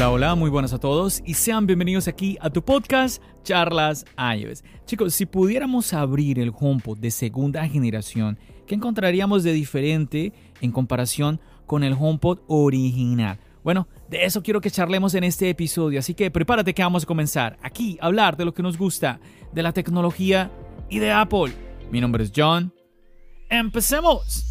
[0.00, 4.64] Hola, hola, muy buenas a todos y sean bienvenidos aquí a tu podcast Charlas iOS.
[4.86, 10.32] Chicos, si pudiéramos abrir el HomePod de segunda generación, ¿qué encontraríamos de diferente
[10.62, 13.38] en comparación con el HomePod original?
[13.62, 17.06] Bueno, de eso quiero que charlemos en este episodio, así que prepárate que vamos a
[17.06, 19.20] comenzar aquí a hablar de lo que nos gusta,
[19.52, 20.50] de la tecnología
[20.88, 21.52] y de Apple.
[21.90, 22.72] Mi nombre es John.
[23.50, 24.49] ¡Empecemos!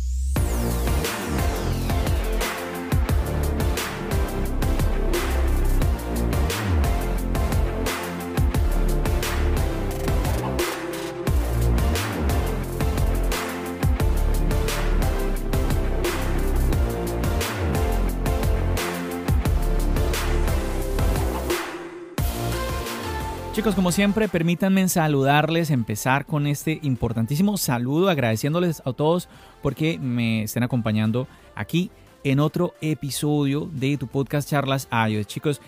[23.59, 29.27] Chicos, como siempre, permítanme saludarles, empezar con este importantísimo saludo, agradeciéndoles a todos
[29.61, 31.91] porque me estén acompañando aquí
[32.23, 35.27] en otro episodio de tu podcast Charlas iOS.
[35.27, 35.61] Chicos,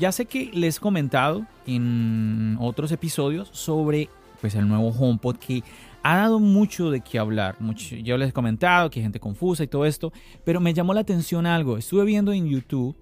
[0.00, 4.08] ya sé que les he comentado en otros episodios sobre
[4.40, 5.62] pues, el nuevo HomePod que
[6.02, 7.54] ha dado mucho de qué hablar.
[7.60, 10.12] Mucho, yo les he comentado que hay gente confusa y todo esto,
[10.44, 11.78] pero me llamó la atención algo.
[11.78, 12.96] Estuve viendo en YouTube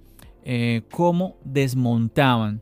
[0.45, 2.61] eh, cómo desmontaban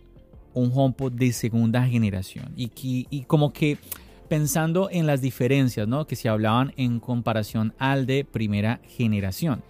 [0.55, 2.71] un HomePod de segunda generación y,
[3.11, 3.79] y como que
[4.29, 6.07] pensando en las diferencias ¿no?
[6.07, 9.63] que se hablaban en comparación al de primera generación.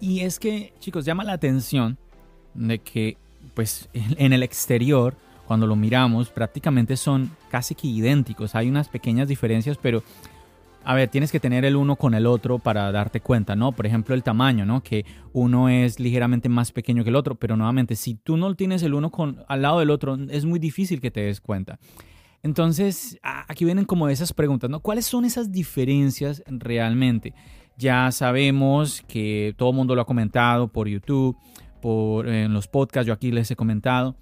[0.00, 1.98] Y es que, chicos, llama la atención
[2.54, 3.16] de que,
[3.54, 5.14] pues, en el exterior,
[5.46, 8.54] cuando lo miramos, prácticamente son casi que idénticos.
[8.54, 10.02] Hay unas pequeñas diferencias, pero
[10.84, 13.72] a ver, tienes que tener el uno con el otro para darte cuenta, ¿no?
[13.72, 14.82] Por ejemplo, el tamaño, ¿no?
[14.82, 18.82] Que uno es ligeramente más pequeño que el otro, pero nuevamente, si tú no tienes
[18.82, 21.78] el uno con, al lado del otro, es muy difícil que te des cuenta.
[22.42, 24.80] Entonces, aquí vienen como esas preguntas, ¿no?
[24.80, 27.34] ¿Cuáles son esas diferencias realmente?
[27.76, 31.36] Ya sabemos que todo el mundo lo ha comentado por YouTube,
[31.82, 34.16] por en los podcasts, yo aquí les he comentado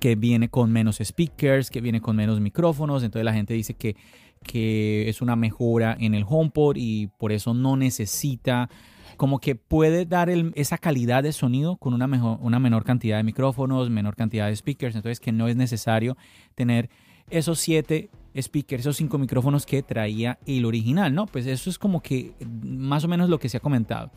[0.00, 3.96] que viene con menos speakers, que viene con menos micrófonos, entonces la gente dice que
[4.44, 8.68] que es una mejora en el HomePod y por eso no necesita
[9.16, 13.22] como que puede dar esa calidad de sonido con una, mejor, una menor cantidad de
[13.22, 16.16] micrófonos, menor cantidad de speakers, entonces que no es necesario
[16.54, 16.88] tener
[17.28, 21.26] esos siete speakers, esos cinco micrófonos que traía el original, ¿no?
[21.26, 24.10] Pues eso es como que más o menos lo que se ha comentado.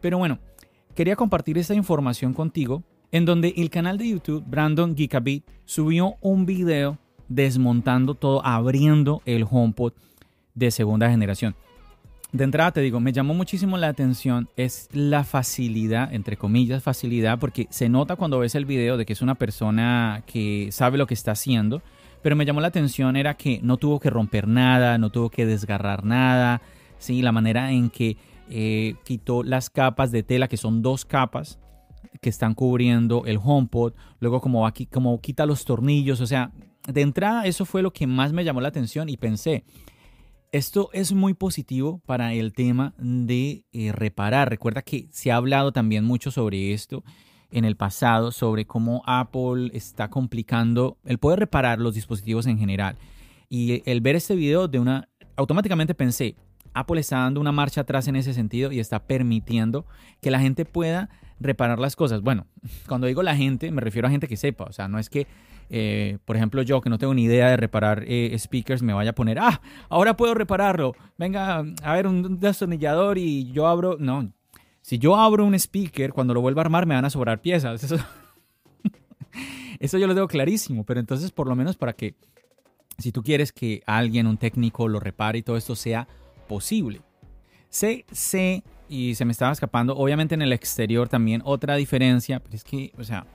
[0.00, 0.38] Pero bueno,
[0.94, 6.46] quería compartir esta información contigo en donde el canal de YouTube Brandon Geekabit subió un
[6.46, 6.98] video
[7.28, 9.92] desmontando todo, abriendo el HomePod
[10.54, 11.54] de segunda generación.
[12.32, 17.38] De entrada te digo, me llamó muchísimo la atención es la facilidad, entre comillas, facilidad,
[17.38, 21.06] porque se nota cuando ves el video de que es una persona que sabe lo
[21.06, 21.80] que está haciendo,
[22.22, 25.46] pero me llamó la atención era que no tuvo que romper nada, no tuvo que
[25.46, 26.60] desgarrar nada,
[26.98, 27.22] ¿sí?
[27.22, 28.16] la manera en que
[28.50, 31.60] eh, quitó las capas de tela, que son dos capas
[32.20, 36.50] que están cubriendo el HomePod, luego como, aquí, como quita los tornillos, o sea,
[36.86, 39.64] de entrada eso fue lo que más me llamó la atención y pensé,
[40.52, 44.50] esto es muy positivo para el tema de eh, reparar.
[44.50, 47.02] Recuerda que se ha hablado también mucho sobre esto
[47.50, 52.96] en el pasado, sobre cómo Apple está complicando el poder reparar los dispositivos en general.
[53.48, 56.36] Y el ver este video de una, automáticamente pensé,
[56.72, 59.86] Apple está dando una marcha atrás en ese sentido y está permitiendo
[60.20, 61.08] que la gente pueda
[61.40, 62.20] reparar las cosas.
[62.22, 62.46] Bueno,
[62.88, 65.26] cuando digo la gente, me refiero a gente que sepa, o sea, no es que
[65.70, 69.10] eh, por ejemplo, yo que no tengo ni idea de reparar eh, speakers, me vaya
[69.10, 70.94] a poner, ah, ahora puedo repararlo.
[71.18, 73.96] Venga, a ver, un destornillador y yo abro.
[73.98, 74.32] No,
[74.84, 77.82] si yo abro un speaker, cuando lo vuelva a armar me van a sobrar piezas.
[79.80, 82.14] Eso, yo lo tengo clarísimo, pero entonces por lo menos para que,
[82.98, 86.06] si tú quieres que alguien, un técnico, lo repare y todo esto sea
[86.46, 87.00] posible.
[87.70, 92.54] Sé, sé, y se me estaba escapando, obviamente en el exterior también otra diferencia, pero
[92.54, 93.26] es que, o sea,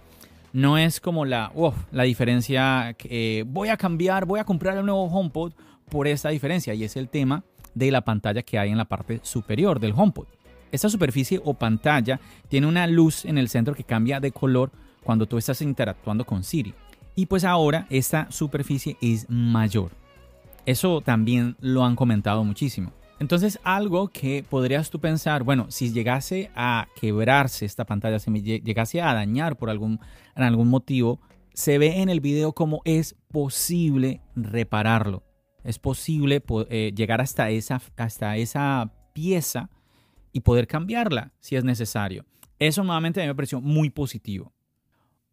[0.54, 1.51] no es como la,
[1.92, 5.54] la diferencia que voy a cambiar, voy a comprar el nuevo HomePod
[5.90, 7.44] por esta diferencia y es el tema
[7.74, 10.28] de la pantalla que hay en la parte superior del HomePod.
[10.72, 14.72] Esta superficie o pantalla tiene una luz en el centro que cambia de color
[15.04, 16.74] cuando tú estás interactuando con Siri.
[17.16, 19.92] Y pues ahora esta superficie es mayor.
[20.66, 22.92] Eso también lo han comentado muchísimo.
[23.19, 28.42] Entonces, algo que podrías tú pensar, bueno, si llegase a quebrarse esta pantalla, si me
[28.42, 30.00] llegase a dañar por algún,
[30.36, 31.19] algún motivo,
[31.54, 35.24] se ve en el video cómo es posible repararlo.
[35.66, 39.69] Es posible eh, llegar hasta esa, hasta esa pieza
[40.31, 42.25] y poder cambiarla si es necesario.
[42.57, 44.54] Eso nuevamente a mí me pareció muy positivo.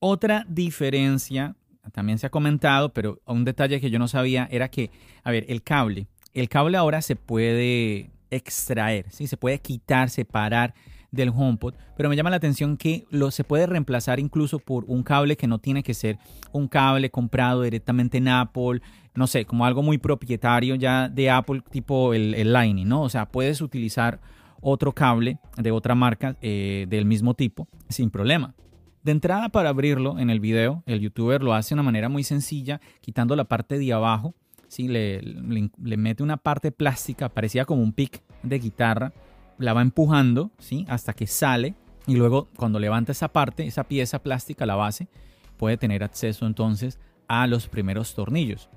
[0.00, 1.54] Otra diferencia,
[1.92, 4.90] también se ha comentado, pero un detalle que yo no sabía era que,
[5.22, 9.26] a ver, el cable el cable ahora se puede extraer, ¿sí?
[9.26, 10.74] se puede quitar, separar
[11.10, 15.02] del HomePod, pero me llama la atención que lo, se puede reemplazar incluso por un
[15.02, 16.18] cable que no tiene que ser
[16.52, 18.82] un cable comprado directamente en Apple,
[19.14, 23.02] no sé, como algo muy propietario ya de Apple, tipo el, Lightning, ¿no?
[23.02, 24.20] O sea, puedes utilizar
[24.60, 28.54] otro cable de otra marca eh, del mismo tipo sin problema.
[29.02, 32.24] De entrada para abrirlo en el video, el youtuber lo hace de una manera muy
[32.24, 34.34] sencilla, quitando la parte de abajo
[34.68, 34.88] ¿sí?
[34.88, 39.12] Le, le, mete una parte plástica, parecía como un pick de guitarra,
[39.58, 40.84] la va empujando ¿sí?
[40.88, 41.74] hasta que sale
[42.06, 45.08] y luego cuando levanta esa parte, esa pieza plástica, la base,
[45.56, 46.98] puede tener acceso entonces
[47.28, 48.68] a los primeros tornillos.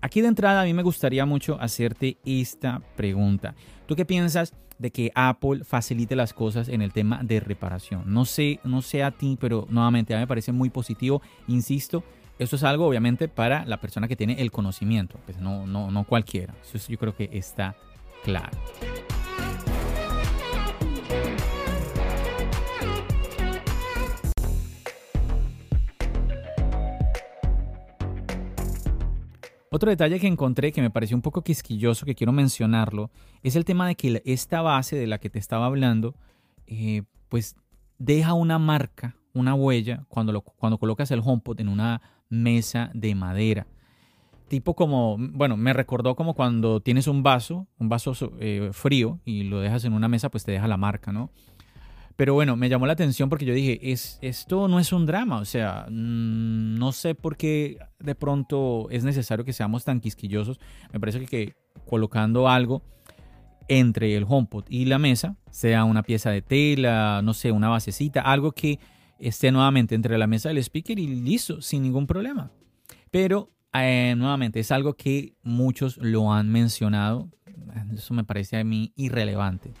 [0.00, 3.54] Aquí de entrada a mí me gustaría mucho hacerte esta pregunta.
[3.86, 8.02] ¿Tú qué piensas de que Apple facilite las cosas en el tema de reparación?
[8.06, 11.22] No sé, no sé a ti, pero nuevamente a mí me parece muy positivo.
[11.48, 12.04] Insisto,
[12.38, 16.04] esto es algo obviamente para la persona que tiene el conocimiento, pues no, no, no
[16.04, 16.54] cualquiera.
[16.62, 17.76] Eso yo creo que está
[18.24, 18.56] claro.
[29.70, 33.10] Otro detalle que encontré que me pareció un poco quisquilloso, que quiero mencionarlo,
[33.42, 36.14] es el tema de que esta base de la que te estaba hablando,
[36.66, 37.56] eh, pues
[37.98, 43.66] deja una marca, una huella, cuando, cuando colocas el HomePod en una mesa de madera.
[44.48, 49.44] Tipo como, bueno, me recordó como cuando tienes un vaso, un vaso eh, frío y
[49.44, 51.30] lo dejas en una mesa, pues te deja la marca, ¿no?
[52.16, 55.38] Pero bueno, me llamó la atención porque yo dije, es, esto no es un drama,
[55.38, 60.58] o sea, mm, no sé por qué de pronto es necesario que seamos tan quisquillosos.
[60.92, 62.82] Me parece que, colocando algo
[63.68, 68.22] entre el HomePod y la mesa, sea una pieza de tela, no sé, una basecita,
[68.22, 68.78] algo que
[69.18, 72.50] esté nuevamente entre la mesa del speaker y listo, sin ningún problema.
[73.10, 77.28] Pero eh, nuevamente es algo que muchos lo han mencionado.
[77.92, 79.72] Eso me parece a mí irrelevante.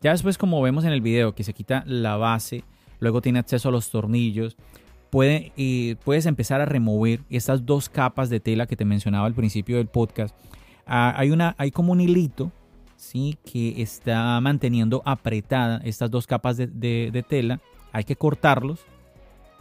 [0.00, 2.64] Ya después, como vemos en el video, que se quita la base,
[3.00, 4.56] luego tiene acceso a los tornillos,
[5.10, 9.34] puede, eh, puedes empezar a remover estas dos capas de tela que te mencionaba al
[9.34, 10.34] principio del podcast.
[10.86, 12.52] Ah, hay, una, hay como un hilito
[12.96, 13.38] ¿sí?
[13.44, 17.60] que está manteniendo apretada estas dos capas de tela
[17.96, 18.80] hay que cortarlos.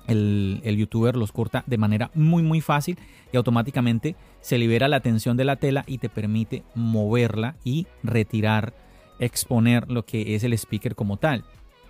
[0.08, 3.00] El, youtuber los corta de manera muy muy fácil
[3.34, 8.76] y automáticamente se libera la tensión de la tela y te permite moverla y retirar,
[9.20, 11.46] exponer lo que es el speaker como tal.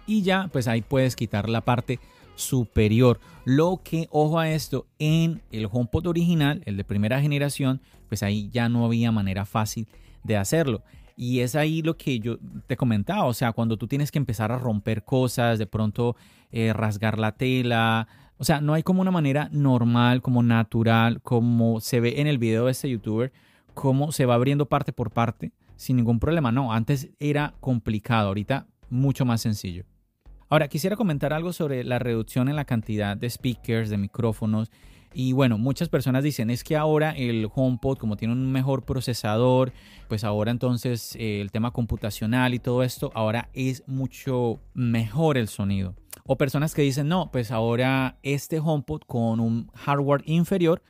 [0.05, 1.99] Y ya pues ahí puedes quitar la parte
[2.35, 3.19] superior.
[3.43, 8.49] Lo que, ojo a esto, en el HomePod original, el de primera generación, pues ahí
[8.49, 9.87] ya no había manera fácil
[10.23, 10.83] de hacerlo.
[11.15, 14.51] Y es ahí lo que yo te comentaba, o sea, cuando tú tienes que empezar
[14.51, 16.15] a romper cosas, de pronto
[16.51, 18.07] eh, rasgar la tela,
[18.37, 22.37] o sea, no hay como una manera normal, como natural, como se ve en el
[22.37, 23.31] video de este youtuber,
[23.73, 26.51] cómo se va abriendo parte por parte sin ningún problema.
[26.51, 29.85] No, antes era complicado, ahorita mucho más sencillo.
[30.49, 34.69] Ahora, quisiera comentar algo sobre la reducción en la cantidad de speakers, de micrófonos
[35.15, 39.71] y bueno, muchas personas dicen es que ahora el HomePod, como tiene un mejor procesador,
[40.09, 45.47] pues ahora entonces eh, el tema computacional y todo esto, ahora es mucho mejor el
[45.47, 45.95] sonido.
[46.25, 50.83] O personas que dicen, no, pues ahora este HomePod con un hardware inferior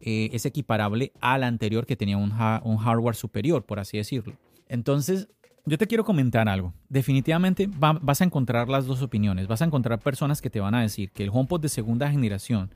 [0.00, 4.32] eh, es equiparable al anterior que tenía un, un hardware superior, por así decirlo.
[4.68, 5.28] Entonces,
[5.66, 6.72] yo te quiero comentar algo.
[6.88, 9.48] Definitivamente vas a encontrar las dos opiniones.
[9.48, 12.70] Vas a encontrar personas que te van a decir que el HomePod de segunda generación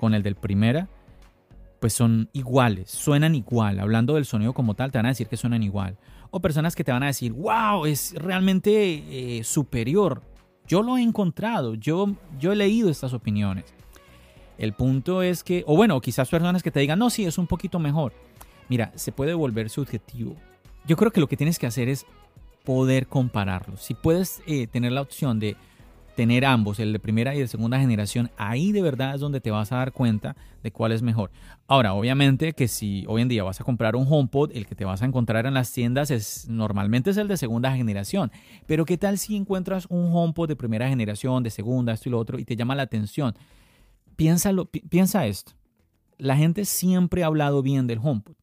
[0.00, 0.88] con el del primera,
[1.78, 3.78] pues son iguales, suenan igual.
[3.78, 5.98] Hablando del sonido como tal, te van a decir que suenan igual.
[6.30, 8.70] O personas que te van a decir, wow, es realmente
[9.40, 10.22] eh, superior.
[10.66, 13.66] Yo lo he encontrado, yo, yo he leído estas opiniones.
[14.56, 17.46] El punto es que, o bueno, quizás personas que te digan, no, sí, es un
[17.46, 18.14] poquito mejor.
[18.70, 20.34] Mira, se puede volver subjetivo.
[20.86, 22.06] Yo creo que lo que tienes que hacer es
[22.64, 23.82] poder compararlos.
[23.82, 25.56] Si puedes eh, tener la opción de
[26.14, 29.50] tener ambos, el de primera y de segunda generación, ahí de verdad es donde te
[29.50, 31.30] vas a dar cuenta de cuál es mejor.
[31.66, 34.84] Ahora, obviamente que si hoy en día vas a comprar un HomePod, el que te
[34.84, 38.30] vas a encontrar en las tiendas es normalmente es el de segunda generación.
[38.66, 42.18] Pero ¿qué tal si encuentras un HomePod de primera generación, de segunda, esto y lo
[42.18, 43.34] otro y te llama la atención?
[44.16, 45.52] Piénsalo, piensa esto.
[46.18, 48.34] La gente siempre ha hablado bien del HomePod,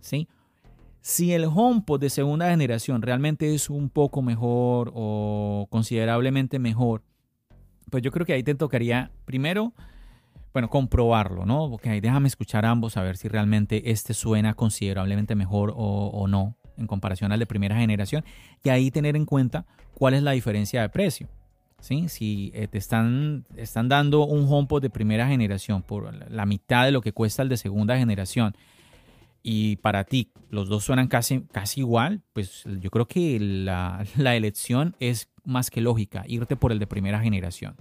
[0.00, 0.26] ¿sí?
[1.02, 7.02] Si el HomePod de segunda generación realmente es un poco mejor o considerablemente mejor,
[7.90, 9.74] pues yo creo que ahí te tocaría primero,
[10.52, 11.68] bueno, comprobarlo, ¿no?
[11.70, 16.56] Porque ahí déjame escuchar ambos a ver si realmente este suena considerablemente mejor o, no
[16.76, 18.24] en comparación al de primera generación
[18.64, 21.28] y ahí tener en cuenta cuál es la diferencia de precio.
[21.80, 22.08] ¿Sí?
[22.08, 26.92] Si eh, te están, están dando un HomePod de primera generación por la mitad de
[26.92, 28.54] lo que cuesta el de segunda generación
[29.42, 34.04] y para ti los dos suenan casi, casi igual, pues yo creo que la
[34.36, 37.76] elección es más que lógica, irte por el de primera generación.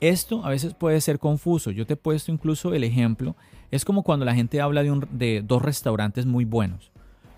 [0.00, 1.70] Esto a veces puede ser confuso.
[1.70, 3.36] Yo te he puesto incluso el ejemplo.
[3.70, 6.92] Es como cuando la gente habla de, un, de dos restaurantes muy buenos.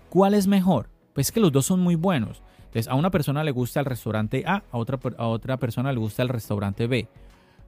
[0.09, 0.89] ¿Cuál es mejor?
[1.13, 2.41] Pues que los dos son muy buenos.
[2.59, 5.99] Entonces, a una persona le gusta el restaurante A, a otra, a otra persona le
[5.99, 7.07] gusta el restaurante B.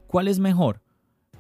[0.08, 0.82] ¿Cuál es mejor?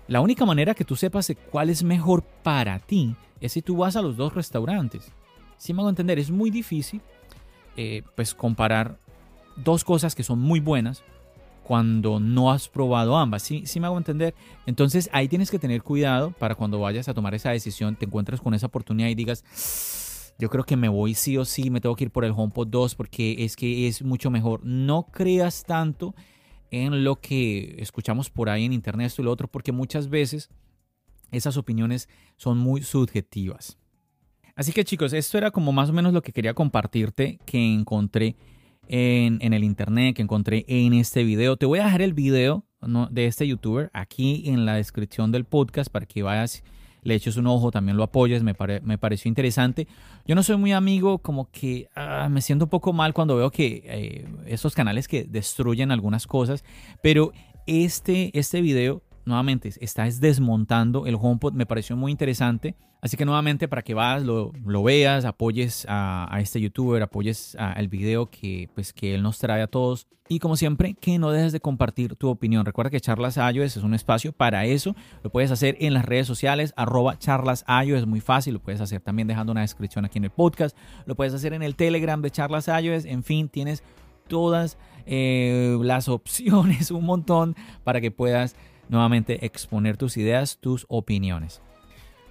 [0.07, 3.95] La única manera que tú sepas cuál es mejor para ti es si tú vas
[3.95, 5.11] a los dos restaurantes.
[5.57, 7.01] Si me entender, es muy difícil
[7.75, 8.97] eh, pues comparar
[9.63, 11.03] dos cosas que son muy buenas
[11.63, 13.43] cuando no has probado ambas.
[13.43, 14.33] ¿Sí, ¿Sí me hago entender?
[14.65, 18.41] Entonces ahí tienes que tener cuidado para cuando vayas a tomar esa decisión, te encuentres
[18.41, 21.95] con esa oportunidad y digas, yo creo que me voy sí o sí, me tengo
[21.95, 24.61] que ir por el HomePod 2 porque es que es mucho mejor.
[24.63, 26.15] No creas tanto
[26.71, 30.49] en lo que escuchamos por ahí en internet, esto y lo otro, porque muchas veces
[31.31, 33.77] esas opiniones son muy subjetivas.
[34.55, 38.35] Así que chicos, esto era como más o menos lo que quería compartirte que encontré
[38.89, 41.55] en, el internet, que encontré en este video.
[41.55, 42.65] Te voy a dejar el video
[43.11, 46.63] de este youtuber aquí en la descripción del podcast para que vayas,
[47.03, 49.87] le eches un ojo, también lo apoyes, me, me pareció interesante.
[50.25, 53.51] Yo no soy muy amigo, como que ah, me siento un poco mal cuando veo
[53.51, 56.63] que eh, estos canales que destruyen algunas cosas,
[57.01, 57.31] pero
[57.67, 62.75] este, este video nuevamente está desmontando el HomePod, me pareció muy interesante.
[63.01, 64.51] Así que nuevamente para que vas, lo,
[64.83, 69.67] veas, apoyes a, este youtuber, apoyes al video que, pues, que él nos trae a
[69.67, 70.07] todos.
[70.27, 72.65] Y como siempre, que no dejes de compartir tu opinión.
[72.65, 74.95] Recuerda que Charlas iOS es un espacio para eso.
[75.23, 78.55] Lo puedes hacer en las redes sociales, arroba Charlas es muy fácil.
[78.55, 80.77] Lo puedes hacer también dejando una descripción aquí en el podcast.
[81.05, 83.05] Lo puedes hacer en el Telegram de Charlas iOS.
[83.05, 83.81] En fin, tienes
[84.27, 88.55] todas eh, las opciones, un montón para que puedas
[88.89, 91.61] nuevamente exponer tus ideas, tus opiniones.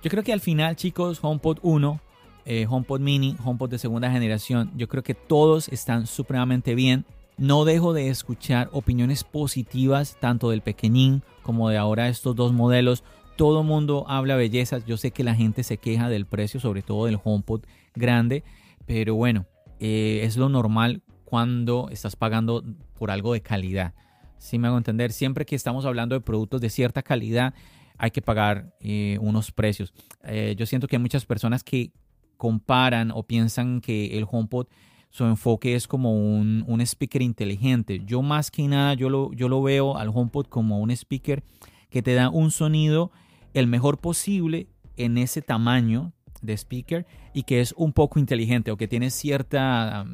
[0.02, 2.00] Yo creo que al final, chicos, HomePod 1,
[2.44, 7.04] eh, HomePod Mini, HomePod de segunda generación, yo creo que todos están supremamente bien.
[7.36, 13.04] No dejo de escuchar opiniones positivas tanto del pequeñín como de ahora estos dos modelos.
[13.36, 14.84] Todo mundo habla bellezas.
[14.86, 17.62] Yo sé que la gente se queja del precio, sobre todo del HomePod
[17.94, 18.44] grande,
[18.86, 19.46] pero bueno,
[19.80, 22.64] eh, es lo normal cuando estás pagando
[22.98, 23.94] por algo de calidad.
[24.38, 27.54] Si me hago entender, siempre que estamos hablando de productos de cierta calidad,
[27.98, 29.92] hay que pagar eh, unos precios.
[30.24, 31.92] Eh, yo siento que hay muchas personas que
[32.36, 34.68] comparan o piensan que el HomePod,
[35.10, 38.02] su enfoque es como un, un speaker inteligente.
[38.04, 41.42] Yo más que nada, yo lo, yo lo veo al HomePod como un speaker
[41.90, 43.10] que te da un sonido
[43.54, 48.76] el mejor posible en ese tamaño de speaker y que es un poco inteligente o
[48.76, 50.06] que tiene cierta...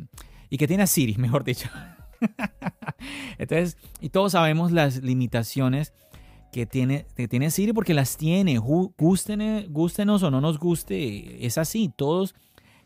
[0.49, 1.69] y que tiene Siri, mejor dicho.
[3.39, 5.93] Entonces, y todos sabemos las limitaciones
[6.53, 8.59] que tiene, que tiene Siri porque las tiene.
[8.59, 9.41] Gusten,
[10.11, 11.91] o no nos guste, es así.
[11.95, 12.35] Todos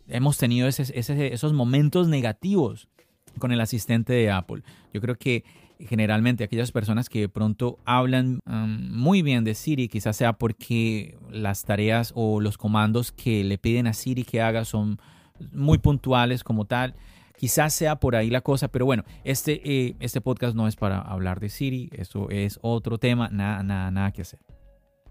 [0.08, 2.88] hemos tenido esos momentos negativos
[3.38, 4.62] con el asistente de Apple.
[4.92, 5.44] Yo creo que
[5.80, 11.64] generalmente aquellas personas que de pronto hablan muy bien de Siri, quizás sea porque las
[11.64, 14.98] tareas o los comandos que le piden a Siri que haga son
[15.52, 16.94] muy puntuales como tal.
[17.38, 20.98] Quizás sea por ahí la cosa, pero bueno, este, eh, este podcast no es para
[20.98, 24.40] hablar de Siri, eso es otro tema, nada, nada, nada que hacer.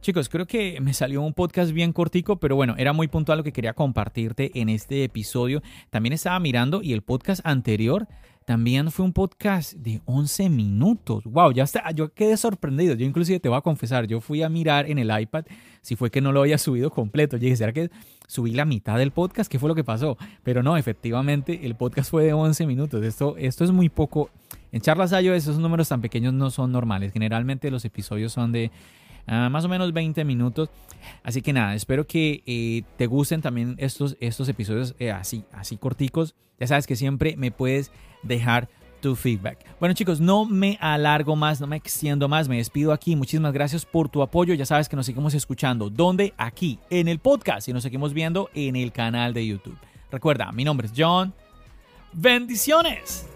[0.02, 3.44] Chicos, creo que me salió un podcast bien cortico, pero bueno, era muy puntual lo
[3.46, 5.62] que quería compartirte en este episodio.
[5.90, 8.08] También estaba mirando y el podcast anterior
[8.46, 11.26] también fue un podcast de 11 minutos.
[11.26, 12.96] Wow, ya está, yo quedé sorprendido.
[12.96, 15.46] Yo inclusive te voy a confesar, yo fui a mirar en el iPad
[15.82, 17.36] si fue que no lo había subido completo.
[17.36, 17.90] Yo dije, ¿será que
[18.28, 19.52] subí la mitad del podcast?
[19.52, 20.18] ¿Qué fue lo que pasó?
[20.44, 23.04] Pero no, efectivamente, el podcast fue de 11 minutos.
[23.04, 24.30] Esto, esto es muy poco.
[24.72, 27.14] En charlas esos números tan pequeños no son normales.
[27.14, 28.70] Generalmente los episodios son de
[29.28, 30.70] Ah, más o menos 20 minutos.
[31.22, 35.78] Así que nada, espero que eh, te gusten también estos, estos episodios eh, así, así
[35.78, 36.34] corticos.
[36.60, 37.92] Ya sabes que siempre me puedes
[38.24, 38.70] dejar
[39.02, 39.60] tu feedback.
[39.80, 43.16] Bueno chicos, no me alargo más, no me extiendo más, me despido aquí.
[43.16, 44.54] Muchísimas gracias por tu apoyo.
[44.54, 45.90] Ya sabes que nos seguimos escuchando.
[45.90, 46.34] ¿Dónde?
[46.38, 49.78] Aquí, en el podcast y nos seguimos viendo en el canal de YouTube.
[50.12, 51.34] Recuerda, mi nombre es John.
[52.14, 53.28] Bendiciones.